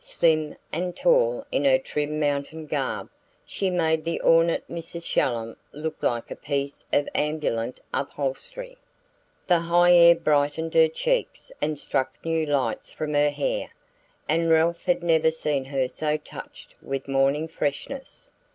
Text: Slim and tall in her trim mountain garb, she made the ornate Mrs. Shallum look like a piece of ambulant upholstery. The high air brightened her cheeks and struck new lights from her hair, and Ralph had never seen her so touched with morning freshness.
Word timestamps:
Slim 0.03 0.55
and 0.73 0.95
tall 0.97 1.45
in 1.51 1.63
her 1.63 1.77
trim 1.77 2.19
mountain 2.19 2.65
garb, 2.65 3.09
she 3.45 3.69
made 3.69 4.03
the 4.03 4.19
ornate 4.23 4.67
Mrs. 4.67 5.05
Shallum 5.07 5.57
look 5.73 6.01
like 6.01 6.31
a 6.31 6.35
piece 6.35 6.83
of 6.91 7.07
ambulant 7.13 7.79
upholstery. 7.93 8.79
The 9.45 9.59
high 9.59 9.93
air 9.93 10.15
brightened 10.15 10.73
her 10.73 10.87
cheeks 10.89 11.51
and 11.61 11.77
struck 11.77 12.17
new 12.25 12.47
lights 12.47 12.91
from 12.91 13.13
her 13.13 13.29
hair, 13.29 13.69
and 14.27 14.49
Ralph 14.49 14.85
had 14.85 15.03
never 15.03 15.29
seen 15.29 15.65
her 15.65 15.87
so 15.87 16.17
touched 16.17 16.73
with 16.81 17.07
morning 17.07 17.47
freshness. 17.47 18.31